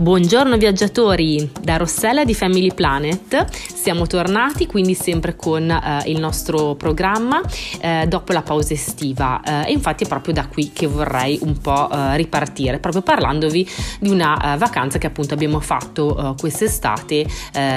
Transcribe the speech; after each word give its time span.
Buongiorno 0.00 0.56
viaggiatori, 0.58 1.50
da 1.60 1.76
Rossella 1.76 2.24
di 2.24 2.32
Family 2.32 2.72
Planet. 2.72 3.46
Siamo 3.50 4.06
tornati 4.06 4.64
quindi 4.66 4.94
sempre 4.94 5.34
con 5.34 5.68
eh, 5.68 6.02
il 6.06 6.20
nostro 6.20 6.76
programma 6.76 7.40
eh, 7.80 8.06
dopo 8.06 8.32
la 8.32 8.42
pausa 8.42 8.74
estiva. 8.74 9.40
Eh, 9.42 9.70
e 9.70 9.72
infatti 9.72 10.04
è 10.04 10.06
proprio 10.06 10.34
da 10.34 10.46
qui 10.46 10.70
che 10.72 10.86
vorrei 10.86 11.40
un 11.42 11.58
po' 11.58 11.90
eh, 11.90 12.16
ripartire, 12.16 12.78
proprio 12.78 13.02
parlandovi 13.02 13.68
di 13.98 14.08
una 14.08 14.54
eh, 14.54 14.56
vacanza 14.56 14.98
che 14.98 15.08
appunto 15.08 15.34
abbiamo 15.34 15.58
fatto 15.58 16.16
eh, 16.16 16.34
quest'estate, 16.38 17.26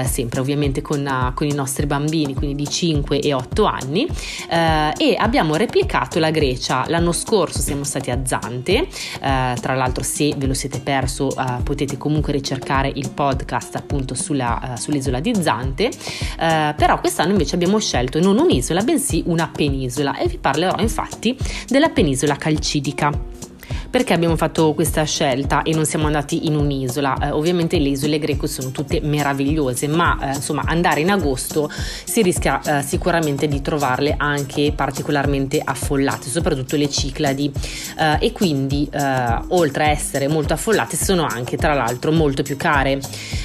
sempre 0.06 0.42
ovviamente 0.42 0.84
con, 0.84 1.32
con, 1.34 1.48
i 1.48 1.54
nostri 1.56 1.88
bambini, 1.88 2.36
quindi 2.36 2.56
di 2.56 2.70
5 2.70 3.20
e 3.20 3.34
8 3.34 3.64
anni. 3.66 4.08
E 4.48 5.16
abbiamo 5.18 5.56
replicato 5.56 6.20
la 6.20 6.30
Grecia. 6.30 6.84
L'anno 6.88 7.14
scorso 7.14 7.60
siamo 7.60 7.84
stati 7.84 8.12
a 8.12 8.20
Zante, 8.24 8.88
tra 9.20 9.74
l'altro 9.74 10.04
se 10.04 10.36
ve 10.38 10.46
lo 10.46 10.54
siete 10.54 10.80
perso 10.80 11.30
potete 11.64 11.98
comunque 11.98 12.11
comunque 12.12 12.34
ricercare 12.34 12.92
il 12.94 13.10
podcast 13.10 13.78
appunto 13.78 14.16
sulla, 14.16 14.74
uh, 14.74 14.76
sull'isola 14.76 15.22
di 15.22 15.34
Zante, 15.42 15.86
uh, 15.86 16.76
però 16.76 17.00
quest'anno 17.00 17.32
invece 17.32 17.56
abbiamo 17.56 17.80
scelto 17.80 18.20
non 18.20 18.38
un'isola 18.38 18.82
bensì 18.82 19.24
una 19.28 19.50
penisola 19.50 20.18
e 20.18 20.28
vi 20.28 20.38
parlerò 20.38 20.76
infatti 20.80 21.38
della 21.68 21.88
penisola 21.88 22.36
calcidica. 22.36 23.51
Perché 23.92 24.14
abbiamo 24.14 24.38
fatto 24.38 24.74
questa 24.74 25.04
scelta 25.04 25.64
e 25.64 25.74
non 25.74 25.86
siamo 25.86 26.06
andati 26.06 26.48
in 26.48 26.56
un'isola? 26.56 27.18
Eh, 27.24 27.32
ovviamente 27.32 27.78
le 27.78 27.90
isole 27.90 28.20
greche 28.20 28.48
sono 28.48 28.72
tutte 28.72 29.02
meravigliose, 29.02 29.88
ma 29.90 30.18
eh, 30.22 30.36
insomma 30.36 30.64
andare 30.66 31.02
in 31.02 31.12
agosto 31.12 31.70
si 32.06 32.22
rischia 32.22 32.62
eh, 32.62 32.84
sicuramente 32.84 33.50
di 33.50 33.62
trovarle 33.62 34.14
anche 34.16 34.72
particolarmente 34.74 35.62
affollate, 35.62 36.30
soprattutto 36.30 36.78
le 36.78 36.90
Cicladi 36.90 37.52
eh, 38.00 38.26
e 38.26 38.32
quindi 38.32 38.88
eh, 38.90 39.40
oltre 39.50 39.84
a 39.84 39.90
essere 39.90 40.30
molto 40.30 40.54
affollate 40.54 40.96
sono 40.96 41.26
anche 41.26 41.58
tra 41.58 41.74
l'altro 41.74 42.14
molto 42.14 42.44
più 42.44 42.56
care. 42.56 42.98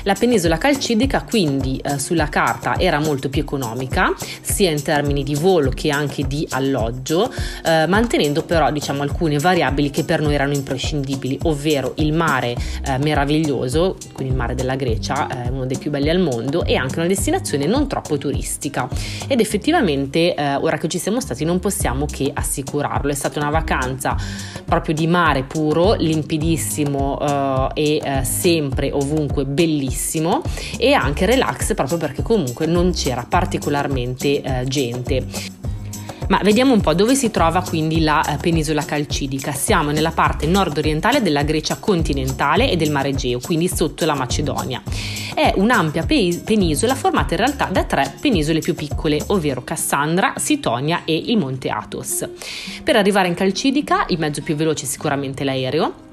La 0.05 0.14
penisola 0.14 0.58
calcidica 0.58 1.25
quindi 1.25 1.78
eh, 1.78 1.98
sulla 1.98 2.28
carta 2.28 2.78
era 2.78 3.00
molto 3.00 3.28
più 3.28 3.41
economica 3.41 4.14
sia 4.42 4.70
in 4.70 4.81
termini 4.81 5.25
di 5.25 5.34
volo 5.34 5.70
che 5.70 5.91
anche 5.91 6.25
di 6.25 6.47
alloggio, 6.50 7.33
mantenendo 7.64 8.44
però 8.44 8.70
diciamo 8.70 9.03
alcune 9.03 9.38
variabili 9.38 9.91
che 9.91 10.05
per 10.05 10.20
noi 10.20 10.36
erano 10.37 10.55
imprescindibili, 10.55 11.39
ovvero 11.42 11.95
il 11.97 12.12
mare 12.12 12.55
eh, 12.84 12.98
meraviglioso, 12.98 13.97
quindi 14.12 14.33
il 14.33 14.39
mare 14.39 14.55
della 14.55 14.77
Grecia, 14.77 15.45
eh, 15.45 15.48
uno 15.51 15.67
dei 15.67 15.78
più 15.78 15.91
belli 15.91 16.09
al 16.09 16.20
mondo, 16.20 16.65
e 16.65 16.77
anche 16.77 16.98
una 16.98 17.09
destinazione 17.09 17.67
non 17.67 17.89
troppo 17.89 18.17
turistica. 18.19 18.89
Ed 19.27 19.41
effettivamente, 19.41 20.34
eh, 20.34 20.55
ora 20.55 20.78
che 20.78 20.89
ci 20.89 20.98
siamo 20.98 21.20
stati, 21.20 21.45
non 21.45 21.59
possiamo 21.59 22.06
che 22.06 22.31
assicurarlo. 22.33 23.11
È 23.11 23.15
stata 23.15 23.41
una 23.41 23.51
vacanza 23.51 24.17
proprio 24.65 24.95
di 24.95 25.06
mare 25.06 25.43
puro, 25.43 25.95
limpidissimo 25.95 27.19
eh, 27.21 27.69
e 27.75 28.00
eh, 28.03 28.25
sempre 28.25 28.93
ovunque 28.93 29.45
bellissimo, 29.45 30.43
e 30.78 30.93
anche 30.93 31.27
relax 31.27 31.75
proprio 31.75 31.98
perché 31.98 32.23
comunque 32.23 32.67
non 32.67 32.93
c'era 32.93 33.27
particolarmente 33.28 34.43
eh, 34.43 34.65
gente. 34.67 35.65
Ma 36.28 36.41
vediamo 36.42 36.72
un 36.72 36.80
po' 36.80 36.92
dove 36.92 37.14
si 37.14 37.30
trova 37.30 37.62
quindi 37.62 38.00
la 38.00 38.24
eh, 38.24 38.36
penisola 38.36 38.84
calcidica. 38.84 39.52
Siamo 39.52 39.92
nella 39.92 40.10
parte 40.10 40.46
nord-orientale 40.46 41.22
della 41.22 41.42
Grecia 41.42 41.77
continentale 41.77 42.70
e 42.70 42.77
del 42.77 42.91
Mare 42.91 43.10
Egeo, 43.10 43.38
quindi 43.38 43.69
sotto 43.69 44.05
la 44.05 44.14
Macedonia. 44.14 44.82
È 45.34 45.52
un'ampia 45.56 46.04
pe- 46.04 46.41
penisola 46.44 46.94
formata 46.94 47.34
in 47.34 47.41
realtà 47.41 47.66
da 47.66 47.84
tre 47.84 48.14
penisole 48.20 48.60
più 48.60 48.74
piccole, 48.74 49.22
ovvero 49.28 49.62
Cassandra, 49.62 50.32
Sitonia 50.36 51.02
e 51.04 51.14
il 51.14 51.36
Monte 51.36 51.69
Athos. 51.69 52.28
Per 52.82 52.97
arrivare 52.97 53.28
in 53.28 53.34
Calcidica 53.34 54.06
il 54.08 54.19
mezzo 54.19 54.42
più 54.42 54.56
veloce 54.56 54.84
è 54.84 54.88
sicuramente 54.88 55.44
l'aereo 55.44 56.06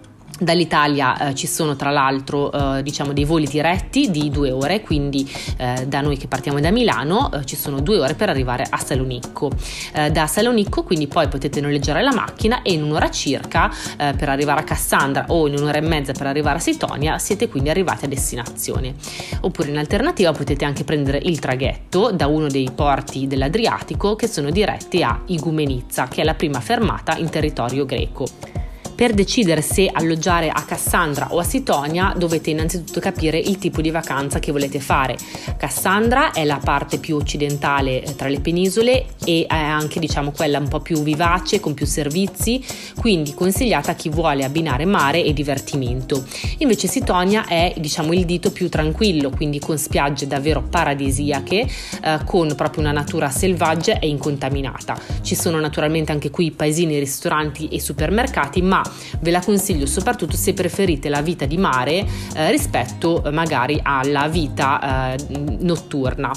Dall'Italia 0.43 1.29
eh, 1.29 1.35
ci 1.35 1.47
sono 1.47 1.75
tra 1.75 1.89
l'altro 1.89 2.51
eh, 2.51 2.83
diciamo 2.83 3.13
dei 3.13 3.23
voli 3.23 3.47
diretti 3.47 4.11
di 4.11 4.29
due 4.29 4.51
ore, 4.51 4.81
quindi 4.81 5.29
eh, 5.57 5.85
da 5.87 6.01
noi 6.01 6.17
che 6.17 6.27
partiamo 6.27 6.59
da 6.59 6.71
Milano 6.71 7.31
eh, 7.31 7.45
ci 7.45 7.55
sono 7.55 7.79
due 7.79 7.99
ore 7.99 8.13
per 8.13 8.29
arrivare 8.29 8.65
a 8.69 8.77
Salonicco. 8.77 9.51
Eh, 9.93 10.11
da 10.11 10.27
Salonicco 10.27 10.83
quindi 10.83 11.07
poi 11.07 11.27
potete 11.27 11.61
noleggiare 11.61 12.01
la 12.01 12.13
macchina 12.13 12.61
e 12.61 12.73
in 12.73 12.83
un'ora 12.83 13.09
circa 13.09 13.71
eh, 13.97 14.13
per 14.13 14.29
arrivare 14.29 14.61
a 14.61 14.63
Cassandra 14.63 15.25
o 15.29 15.47
in 15.47 15.57
un'ora 15.57 15.77
e 15.77 15.81
mezza 15.81 16.11
per 16.11 16.27
arrivare 16.27 16.57
a 16.57 16.61
Sitonia 16.61 17.17
siete 17.17 17.47
quindi 17.47 17.69
arrivati 17.69 18.05
a 18.05 18.07
destinazione. 18.07 18.95
Oppure 19.41 19.69
in 19.69 19.77
alternativa 19.77 20.31
potete 20.31 20.65
anche 20.65 20.83
prendere 20.83 21.19
il 21.23 21.39
traghetto 21.39 22.11
da 22.11 22.27
uno 22.27 22.47
dei 22.47 22.69
porti 22.73 23.27
dell'Adriatico 23.27 24.15
che 24.15 24.27
sono 24.27 24.49
diretti 24.49 25.03
a 25.03 25.21
Igumenizza, 25.27 26.07
che 26.07 26.21
è 26.21 26.23
la 26.23 26.33
prima 26.33 26.59
fermata 26.59 27.15
in 27.17 27.29
territorio 27.29 27.85
greco. 27.85 28.72
Per 28.95 29.13
decidere 29.13 29.61
se 29.61 29.89
alloggiare 29.91 30.49
a 30.49 30.63
Cassandra 30.63 31.33
o 31.33 31.39
a 31.39 31.43
Sitonia 31.43 32.13
dovete 32.15 32.51
innanzitutto 32.51 32.99
capire 32.99 33.39
il 33.39 33.57
tipo 33.57 33.81
di 33.81 33.89
vacanza 33.89 34.37
che 34.37 34.51
volete 34.51 34.79
fare. 34.79 35.17
Cassandra 35.57 36.31
è 36.31 36.45
la 36.45 36.59
parte 36.63 36.99
più 36.99 37.15
occidentale 37.15 38.03
eh, 38.03 38.15
tra 38.15 38.29
le 38.29 38.39
penisole 38.39 39.05
e 39.25 39.45
è 39.47 39.55
anche 39.55 39.99
diciamo 39.99 40.31
quella 40.31 40.59
un 40.59 40.67
po' 40.67 40.79
più 40.79 41.01
vivace 41.01 41.59
con 41.59 41.73
più 41.73 41.87
servizi, 41.87 42.63
quindi 42.99 43.33
consigliata 43.33 43.91
a 43.91 43.95
chi 43.95 44.09
vuole 44.09 44.43
abbinare 44.43 44.85
mare 44.85 45.23
e 45.23 45.33
divertimento. 45.33 46.23
Invece 46.59 46.87
Sitonia 46.87 47.47
è 47.47 47.73
diciamo 47.77 48.13
il 48.13 48.25
dito 48.25 48.51
più 48.51 48.69
tranquillo, 48.69 49.31
quindi 49.31 49.57
con 49.57 49.77
spiagge 49.77 50.27
davvero 50.27 50.61
paradisiache, 50.61 51.67
eh, 52.03 52.19
con 52.25 52.53
proprio 52.55 52.81
una 52.81 52.91
natura 52.91 53.29
selvaggia 53.31 53.97
e 53.97 54.07
incontaminata. 54.07 54.95
Ci 55.21 55.33
sono 55.33 55.59
naturalmente 55.59 56.11
anche 56.11 56.29
qui 56.29 56.51
paesini, 56.51 56.99
ristoranti 56.99 57.69
e 57.69 57.81
supermercati, 57.81 58.61
ma 58.61 58.81
ve 59.19 59.31
la 59.31 59.41
consiglio 59.41 59.85
soprattutto 59.85 60.35
se 60.35 60.53
preferite 60.53 61.09
la 61.09 61.21
vita 61.21 61.45
di 61.45 61.57
mare 61.57 62.05
eh, 62.35 62.51
rispetto 62.51 63.23
eh, 63.23 63.31
magari 63.31 63.79
alla 63.81 64.27
vita 64.27 65.13
eh, 65.13 65.25
notturna. 65.59 66.31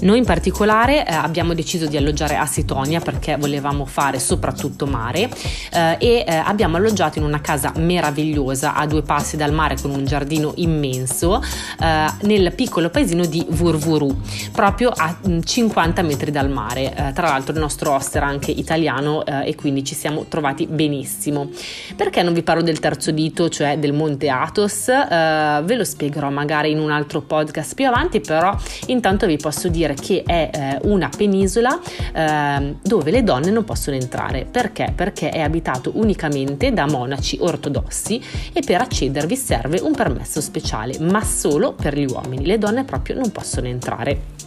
Noi 0.00 0.18
in 0.18 0.24
particolare 0.24 1.04
eh, 1.04 1.12
abbiamo 1.12 1.54
deciso 1.54 1.86
di 1.86 1.96
alloggiare 1.96 2.36
a 2.36 2.46
Sitonia 2.46 3.00
perché 3.00 3.36
volevamo 3.36 3.84
fare 3.84 4.20
soprattutto 4.20 4.86
mare 4.86 5.28
eh, 5.72 5.96
e 5.98 6.24
eh, 6.26 6.34
abbiamo 6.34 6.76
alloggiato 6.76 7.18
in 7.18 7.24
una 7.24 7.40
casa 7.40 7.72
meravigliosa 7.76 8.74
a 8.74 8.86
due 8.86 9.02
passi 9.02 9.36
dal 9.36 9.52
mare 9.52 9.76
con 9.80 9.90
un 9.90 10.04
giardino 10.04 10.52
immenso 10.56 11.42
eh, 11.80 12.06
nel 12.22 12.52
piccolo 12.54 12.90
paesino 12.90 13.24
di 13.24 13.44
Vurvuru, 13.48 14.20
proprio 14.52 14.90
a 14.90 15.16
50 15.42 16.02
mm, 16.02 16.06
metri 16.06 16.30
dal 16.30 16.48
mare. 16.48 16.94
Eh, 16.94 17.12
tra 17.12 17.28
l'altro 17.28 17.52
il 17.52 17.58
nostro 17.58 17.92
host 17.92 18.14
era 18.14 18.26
anche 18.26 18.52
italiano 18.52 19.24
eh, 19.24 19.48
e 19.48 19.54
quindi 19.56 19.82
ci 19.84 19.96
siamo 19.96 20.26
trovati 20.28 20.66
benissimo. 20.66 21.50
Perché 21.96 22.22
non 22.22 22.34
vi 22.34 22.42
parlo 22.42 22.62
del 22.62 22.78
terzo 22.78 23.10
dito, 23.10 23.48
cioè 23.48 23.78
del 23.78 23.92
Monte 23.92 24.28
Athos? 24.28 24.86
ve 24.88 25.74
lo 25.74 25.84
spiegherò 25.84 26.30
magari 26.30 26.70
in 26.70 26.78
un 26.78 26.90
altro 26.90 27.20
podcast 27.20 27.74
più 27.74 27.86
avanti, 27.86 28.20
però 28.20 28.56
intanto 28.86 29.26
vi 29.26 29.36
posso 29.36 29.68
dire 29.68 29.87
dire 29.88 29.94
che 29.94 30.22
è 30.24 30.50
eh, 30.52 30.78
una 30.88 31.08
penisola 31.14 31.78
eh, 32.12 32.74
dove 32.82 33.10
le 33.10 33.22
donne 33.22 33.50
non 33.50 33.64
possono 33.64 33.96
entrare. 33.96 34.46
Perché? 34.50 34.92
Perché 34.94 35.30
è 35.30 35.40
abitato 35.40 35.92
unicamente 35.94 36.72
da 36.72 36.86
monaci 36.86 37.38
ortodossi 37.40 38.20
e 38.52 38.60
per 38.60 38.80
accedervi 38.80 39.36
serve 39.36 39.80
un 39.80 39.94
permesso 39.94 40.40
speciale, 40.40 40.98
ma 41.00 41.22
solo 41.22 41.72
per 41.72 41.96
gli 41.96 42.06
uomini. 42.08 42.46
Le 42.46 42.58
donne 42.58 42.84
proprio 42.84 43.16
non 43.16 43.30
possono 43.30 43.66
entrare. 43.66 44.37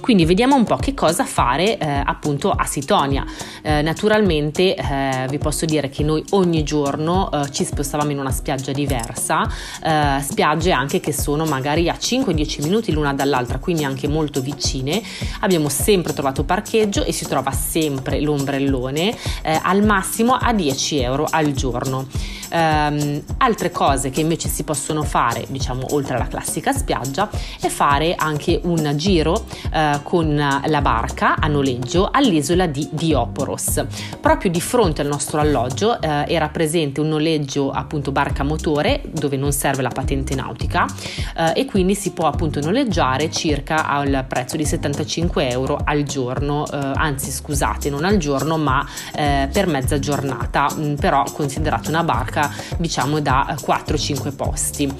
Quindi 0.00 0.24
vediamo 0.24 0.54
un 0.54 0.64
po' 0.64 0.76
che 0.76 0.94
cosa 0.94 1.24
fare 1.24 1.78
eh, 1.78 2.02
appunto 2.04 2.50
a 2.50 2.64
Sitonia. 2.64 3.24
Eh, 3.62 3.82
naturalmente 3.82 4.74
eh, 4.74 5.26
vi 5.28 5.38
posso 5.38 5.64
dire 5.64 5.88
che 5.88 6.02
noi 6.02 6.24
ogni 6.30 6.62
giorno 6.62 7.30
eh, 7.30 7.50
ci 7.50 7.64
spostavamo 7.64 8.10
in 8.10 8.18
una 8.18 8.30
spiaggia 8.30 8.72
diversa, 8.72 9.48
eh, 9.82 10.20
spiagge 10.22 10.72
anche 10.72 11.00
che 11.00 11.12
sono 11.12 11.44
magari 11.44 11.88
a 11.88 11.94
5-10 11.94 12.62
minuti 12.62 12.92
l'una 12.92 13.14
dall'altra, 13.14 13.58
quindi 13.58 13.84
anche 13.84 14.08
molto 14.08 14.40
vicine. 14.40 15.02
Abbiamo 15.40 15.68
sempre 15.68 16.12
trovato 16.12 16.44
parcheggio 16.44 17.04
e 17.04 17.12
si 17.12 17.26
trova 17.26 17.52
sempre 17.52 18.20
l'ombrellone 18.20 19.14
eh, 19.42 19.60
al 19.62 19.84
massimo 19.84 20.34
a 20.34 20.52
10 20.52 21.00
euro 21.00 21.26
al 21.30 21.52
giorno. 21.52 22.06
Um, 22.54 23.20
altre 23.38 23.72
cose 23.72 24.10
che 24.10 24.20
invece 24.20 24.48
si 24.48 24.62
possono 24.62 25.02
fare, 25.02 25.44
diciamo, 25.48 25.86
oltre 25.90 26.14
alla 26.14 26.28
classica 26.28 26.72
spiaggia, 26.72 27.28
è 27.60 27.66
fare 27.66 28.14
anche 28.14 28.60
un 28.62 28.92
giro 28.94 29.44
uh, 29.72 30.00
con 30.04 30.36
la 30.36 30.80
barca 30.80 31.34
a 31.34 31.48
noleggio 31.48 32.08
all'isola 32.12 32.66
di 32.66 32.88
Dioporos. 32.92 33.84
Proprio 34.20 34.52
di 34.52 34.60
fronte 34.60 35.00
al 35.00 35.08
nostro 35.08 35.40
alloggio 35.40 35.98
uh, 36.00 36.24
era 36.28 36.48
presente 36.48 37.00
un 37.00 37.08
noleggio 37.08 37.72
appunto 37.72 38.12
barca 38.12 38.44
motore 38.44 39.02
dove 39.10 39.36
non 39.36 39.50
serve 39.50 39.82
la 39.82 39.90
patente 39.90 40.36
nautica 40.36 40.84
uh, 40.84 41.50
e 41.54 41.64
quindi 41.64 41.96
si 41.96 42.12
può 42.12 42.28
appunto 42.28 42.60
noleggiare 42.60 43.32
circa 43.32 43.88
al 43.88 44.26
prezzo 44.28 44.56
di 44.56 44.64
75 44.64 45.50
euro 45.50 45.80
al 45.82 46.04
giorno, 46.04 46.64
anzi 46.64 47.30
scusate, 47.30 47.90
non 47.90 48.04
al 48.04 48.16
giorno 48.18 48.56
ma 48.56 48.86
per 49.12 49.66
mezza 49.66 49.98
giornata, 49.98 50.68
mh, 50.72 50.82
mm, 50.84 50.94
però 50.94 51.24
considerato 51.32 51.88
una 51.88 52.04
barca 52.04 52.43
diciamo 52.78 53.20
da 53.20 53.54
4-5 53.58 54.34
posti. 54.34 54.92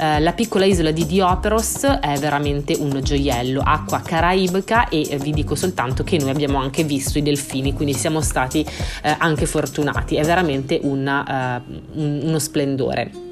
Eh, 0.00 0.20
la 0.20 0.32
piccola 0.32 0.64
isola 0.64 0.92
di 0.92 1.06
Dioperos 1.06 1.84
è 1.84 2.18
veramente 2.18 2.76
un 2.78 3.00
gioiello, 3.02 3.60
acqua 3.64 4.00
caraibica 4.00 4.88
e 4.88 5.06
eh, 5.10 5.18
vi 5.18 5.32
dico 5.32 5.56
soltanto 5.56 6.04
che 6.04 6.18
noi 6.18 6.30
abbiamo 6.30 6.58
anche 6.58 6.84
visto 6.84 7.18
i 7.18 7.22
delfini, 7.22 7.72
quindi 7.72 7.94
siamo 7.94 8.20
stati 8.20 8.64
eh, 9.02 9.16
anche 9.18 9.46
fortunati, 9.46 10.14
è 10.14 10.24
veramente 10.24 10.78
una, 10.82 11.62
un, 11.94 12.20
uno 12.22 12.38
splendore. 12.38 13.26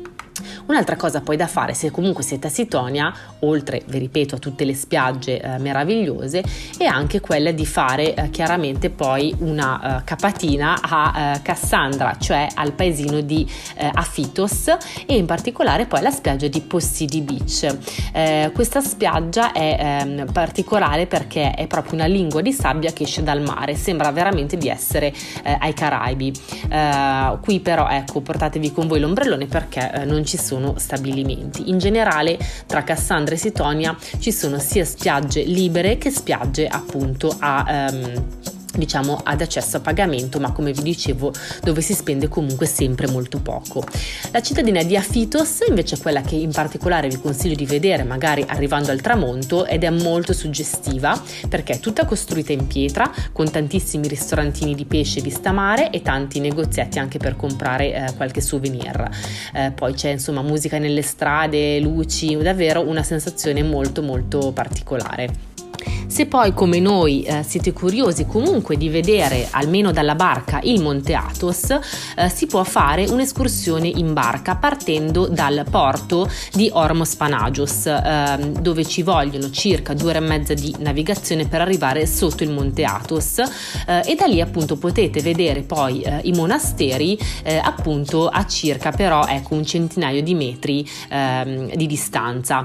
Un'altra 0.66 0.96
cosa 0.96 1.20
poi 1.20 1.36
da 1.36 1.46
fare 1.46 1.74
se 1.74 1.90
comunque 1.90 2.22
siete 2.22 2.46
a 2.46 2.50
Sitonia, 2.50 3.12
oltre, 3.40 3.82
vi 3.86 3.98
ripeto, 3.98 4.36
a 4.36 4.38
tutte 4.38 4.64
le 4.64 4.74
spiagge 4.74 5.40
eh, 5.40 5.58
meravigliose, 5.58 6.42
è 6.78 6.84
anche 6.84 7.20
quella 7.20 7.50
di 7.50 7.66
fare 7.66 8.14
eh, 8.14 8.30
chiaramente 8.30 8.90
poi 8.90 9.34
una 9.38 9.98
eh, 9.98 10.04
capatina 10.04 10.78
a 10.80 11.34
eh, 11.34 11.42
Cassandra, 11.42 12.16
cioè 12.18 12.48
al 12.54 12.72
paesino 12.72 13.20
di 13.20 13.48
eh, 13.76 13.90
Afitos 13.92 14.68
e 15.06 15.16
in 15.16 15.26
particolare 15.26 15.86
poi 15.86 16.00
alla 16.00 16.10
spiaggia 16.10 16.48
di 16.48 16.60
Possidi 16.60 17.20
Beach. 17.20 17.76
Eh, 18.12 18.50
questa 18.54 18.80
spiaggia 18.80 19.52
è 19.52 19.76
ehm, 19.78 20.32
particolare 20.32 21.06
perché 21.06 21.52
è 21.52 21.66
proprio 21.66 21.94
una 21.94 22.06
lingua 22.06 22.40
di 22.40 22.52
sabbia 22.52 22.92
che 22.92 23.04
esce 23.04 23.22
dal 23.22 23.40
mare, 23.40 23.74
sembra 23.74 24.10
veramente 24.10 24.56
di 24.56 24.68
essere 24.68 25.12
ai 25.58 25.72
Caraibi. 25.74 26.32
qui 27.40 27.60
però 27.60 27.88
ecco, 27.88 28.20
portatevi 28.20 28.72
con 28.72 28.86
voi 28.86 29.00
l'ombrellone 29.00 29.46
perché 29.46 30.04
non 30.04 30.24
ci 30.24 30.35
sono 30.36 30.74
stabilimenti. 30.78 31.68
In 31.68 31.78
generale 31.78 32.38
tra 32.66 32.82
Cassandra 32.82 33.34
e 33.34 33.38
Sitonia 33.38 33.96
ci 34.18 34.32
sono 34.32 34.58
sia 34.58 34.84
spiagge 34.84 35.42
libere 35.42 35.98
che 35.98 36.10
spiagge 36.10 36.66
appunto 36.66 37.34
a... 37.38 37.90
Um, 37.92 38.45
diciamo 38.78 39.20
ad 39.22 39.40
accesso 39.40 39.78
a 39.78 39.80
pagamento 39.80 40.38
ma 40.38 40.52
come 40.52 40.72
vi 40.72 40.82
dicevo 40.82 41.32
dove 41.62 41.80
si 41.80 41.94
spende 41.94 42.28
comunque 42.28 42.66
sempre 42.66 43.08
molto 43.08 43.38
poco. 43.38 43.84
La 44.30 44.40
cittadina 44.40 44.82
di 44.82 44.96
Afitos 44.96 45.60
invece 45.68 45.96
è 45.96 45.98
quella 45.98 46.20
che 46.22 46.36
in 46.36 46.50
particolare 46.50 47.08
vi 47.08 47.20
consiglio 47.20 47.54
di 47.54 47.66
vedere 47.66 48.04
magari 48.04 48.44
arrivando 48.46 48.90
al 48.90 49.00
tramonto 49.00 49.66
ed 49.66 49.84
è 49.84 49.90
molto 49.90 50.32
suggestiva 50.32 51.20
perché 51.48 51.74
è 51.74 51.80
tutta 51.80 52.04
costruita 52.04 52.52
in 52.52 52.66
pietra 52.66 53.12
con 53.32 53.50
tantissimi 53.50 54.08
ristorantini 54.08 54.74
di 54.74 54.84
pesce 54.84 55.20
vista 55.20 55.52
mare 55.52 55.90
e 55.90 56.02
tanti 56.02 56.40
negozietti 56.40 56.98
anche 56.98 57.18
per 57.18 57.36
comprare 57.36 57.94
eh, 57.94 58.14
qualche 58.16 58.40
souvenir. 58.40 59.08
Eh, 59.54 59.72
poi 59.72 59.94
c'è 59.94 60.10
insomma 60.10 60.42
musica 60.42 60.78
nelle 60.78 61.02
strade 61.02 61.80
luci 61.80 62.36
davvero 62.36 62.86
una 62.86 63.02
sensazione 63.02 63.62
molto 63.62 64.02
molto 64.02 64.52
particolare 64.52 65.54
se 66.16 66.24
poi 66.24 66.54
come 66.54 66.80
noi 66.80 67.24
eh, 67.24 67.42
siete 67.42 67.74
curiosi 67.74 68.24
comunque 68.24 68.78
di 68.78 68.88
vedere 68.88 69.48
almeno 69.50 69.92
dalla 69.92 70.14
barca 70.14 70.60
il 70.62 70.80
Monte 70.80 71.12
Athos, 71.12 71.68
eh, 71.68 72.30
si 72.30 72.46
può 72.46 72.64
fare 72.64 73.04
un'escursione 73.04 73.86
in 73.86 74.14
barca 74.14 74.56
partendo 74.56 75.28
dal 75.28 75.66
porto 75.70 76.26
di 76.54 76.70
Ormos 76.72 77.16
Panagios, 77.16 77.84
eh, 77.84 78.50
dove 78.62 78.86
ci 78.86 79.02
vogliono 79.02 79.50
circa 79.50 79.92
due 79.92 80.08
ore 80.08 80.18
e 80.18 80.20
mezza 80.22 80.54
di 80.54 80.74
navigazione 80.78 81.48
per 81.48 81.60
arrivare 81.60 82.06
sotto 82.06 82.42
il 82.42 82.50
Monte 82.50 82.84
Athos 82.84 83.36
eh, 83.86 84.00
e 84.06 84.14
da 84.14 84.24
lì 84.24 84.40
appunto 84.40 84.76
potete 84.76 85.20
vedere 85.20 85.64
poi 85.64 86.00
eh, 86.00 86.20
i 86.22 86.32
monasteri 86.32 87.18
eh, 87.42 87.58
appunto 87.58 88.26
a 88.28 88.46
circa 88.46 88.90
però 88.90 89.26
ecco 89.26 89.52
un 89.52 89.66
centinaio 89.66 90.22
di 90.22 90.34
metri 90.34 90.88
ehm, 91.10 91.74
di 91.74 91.86
distanza. 91.86 92.64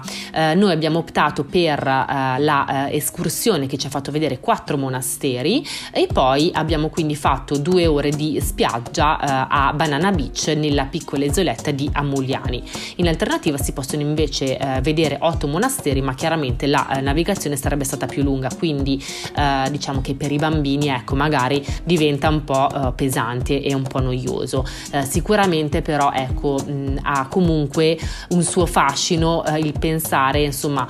noi 0.55 0.71
abbiamo 0.71 0.99
optato 0.99 1.43
per 1.43 1.83
la 1.83 2.87
escursione 2.89 3.39
escursione 3.41 3.65
che 3.65 3.77
ci 3.77 3.87
ha 3.87 3.89
fatto 3.89 4.11
vedere 4.11 4.39
quattro 4.39 4.77
monasteri 4.77 5.65
e 5.91 6.07
poi 6.11 6.51
abbiamo 6.53 6.89
quindi 6.89 7.15
fatto 7.15 7.57
due 7.57 7.87
ore 7.87 8.11
di 8.11 8.39
spiaggia 8.39 9.19
eh, 9.19 9.47
a 9.49 9.73
Banana 9.73 10.11
Beach 10.11 10.53
nella 10.55 10.85
piccola 10.85 11.25
isoletta 11.25 11.71
di 11.71 11.89
Amuliani. 11.91 12.61
In 12.97 13.07
alternativa 13.07 13.57
si 13.57 13.73
possono 13.73 14.03
invece 14.03 14.57
eh, 14.57 14.81
vedere 14.81 15.17
otto 15.21 15.47
monasteri 15.47 16.01
ma 16.01 16.13
chiaramente 16.13 16.67
la 16.67 16.97
eh, 16.97 17.01
navigazione 17.01 17.55
sarebbe 17.55 17.83
stata 17.83 18.05
più 18.05 18.21
lunga 18.21 18.49
quindi 18.55 19.03
eh, 19.35 19.67
diciamo 19.71 20.01
che 20.01 20.13
per 20.13 20.31
i 20.31 20.37
bambini 20.37 20.89
ecco 20.89 21.15
magari 21.15 21.65
diventa 21.83 22.29
un 22.29 22.43
po' 22.43 22.69
eh, 22.69 22.93
pesante 22.93 23.61
e 23.61 23.73
un 23.73 23.83
po' 23.83 23.99
noioso. 23.99 24.63
Eh, 24.91 25.03
sicuramente 25.03 25.81
però 25.81 26.11
ecco 26.13 26.59
mh, 26.63 26.99
ha 27.01 27.27
comunque 27.27 27.97
un 28.29 28.43
suo 28.43 28.67
fascino 28.67 29.43
il 29.57 29.73
pensare 29.79 30.43
insomma 30.43 30.87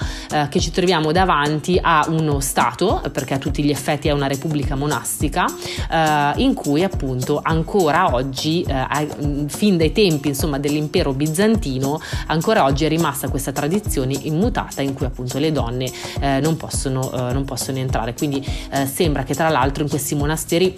che 0.50 0.60
ci 0.60 0.72
troviamo 0.72 1.12
davanti 1.12 1.80
a 1.82 2.06
un 2.08 2.28
uno 2.32 2.40
Stato, 2.40 3.02
perché 3.12 3.34
a 3.34 3.38
tutti 3.38 3.62
gli 3.64 3.70
effetti 3.70 4.08
è 4.08 4.12
una 4.12 4.28
repubblica 4.28 4.76
monastica, 4.76 5.46
eh, 5.92 6.42
in 6.42 6.54
cui 6.54 6.84
appunto 6.84 7.40
ancora 7.44 8.14
oggi, 8.14 8.64
eh, 8.64 9.48
fin 9.48 9.78
dai 9.78 9.92
tempi 9.92 10.30
insomma, 10.30 10.58
dell'impero 10.58 11.14
bizantino, 11.14 12.00
ancora 12.28 12.64
oggi 12.64 12.86
è 12.86 12.88
rimasta 12.88 13.30
questa 13.30 13.52
tradizione 13.52 14.14
immutata 14.24 14.82
in 14.82 14.94
cui 14.94 15.06
appunto 15.06 15.38
le 15.38 15.52
donne 15.52 15.92
eh, 16.20 16.40
non, 16.40 16.56
possono, 16.58 17.12
eh, 17.12 17.34
non 17.34 17.46
possono 17.46 17.78
entrare. 17.78 18.14
Quindi 18.14 18.46
eh, 18.72 18.86
sembra 18.86 19.24
che 19.24 19.36
tra 19.36 19.50
l'altro 19.50 19.84
in 19.84 19.90
questi 19.90 20.16
monasteri 20.16 20.74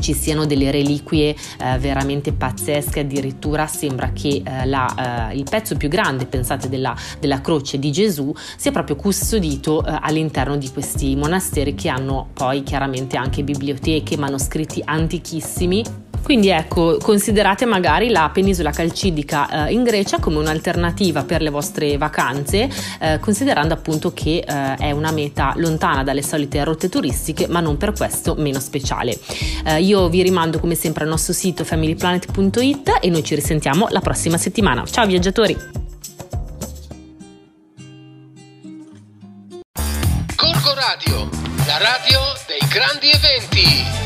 ci 0.00 0.14
siano 0.14 0.46
delle 0.46 0.70
reliquie 0.70 1.34
eh, 1.58 1.78
veramente 1.78 2.32
pazzesche, 2.32 3.00
addirittura 3.00 3.66
sembra 3.66 4.12
che 4.12 4.42
eh, 4.44 4.66
la, 4.66 5.30
eh, 5.30 5.36
il 5.36 5.44
pezzo 5.48 5.76
più 5.76 5.88
grande, 5.88 6.26
pensate, 6.26 6.68
della, 6.68 6.94
della, 7.20 7.40
croce 7.40 7.78
di 7.78 7.92
Gesù 7.92 8.32
sia 8.56 8.70
proprio 8.70 8.96
custodito 8.96 9.84
eh, 9.84 9.98
all'interno 10.00 10.56
di 10.56 10.70
questi 10.70 11.14
monasteri 11.16 11.74
che 11.74 11.88
hanno 11.88 12.28
poi 12.32 12.62
chiaramente 12.62 13.16
anche 13.16 13.42
biblioteche, 13.42 14.16
manoscritti 14.16 14.82
antichissimi 14.84 16.12
quindi 16.24 16.48
ecco, 16.48 16.96
considerate 17.02 17.66
magari 17.66 18.08
la 18.08 18.30
penisola 18.32 18.70
calcidica 18.70 19.66
eh, 19.66 19.72
in 19.72 19.82
Grecia 19.82 20.18
come 20.18 20.38
un'alternativa 20.38 21.22
per 21.22 21.42
le 21.42 21.50
vostre 21.50 21.98
vacanze, 21.98 22.68
eh, 22.98 23.18
considerando 23.20 23.74
appunto 23.74 24.14
che 24.14 24.38
eh, 24.38 24.74
è 24.76 24.90
una 24.90 25.12
meta 25.12 25.52
lontana 25.56 26.02
dalle 26.02 26.22
solite 26.22 26.64
rotte 26.64 26.88
turistiche, 26.88 27.46
ma 27.46 27.60
non 27.60 27.76
per 27.76 27.92
questo 27.92 28.34
meno 28.38 28.58
speciale. 28.58 29.18
Eh, 29.66 29.82
io 29.82 30.08
vi 30.08 30.22
rimando 30.22 30.58
come 30.58 30.74
sempre 30.74 31.04
al 31.04 31.10
nostro 31.10 31.34
sito 31.34 31.62
familyplanet.it 31.62 32.98
e 33.02 33.10
noi 33.10 33.22
ci 33.22 33.34
risentiamo 33.34 33.88
la 33.90 34.00
prossima 34.00 34.38
settimana. 34.38 34.82
Ciao 34.86 35.04
viaggiatori! 35.04 35.54
Corco 40.36 40.74
Radio, 40.74 41.28
la 41.66 41.76
radio 41.76 42.20
dei 42.46 42.66
grandi 42.68 43.10
eventi. 43.10 44.03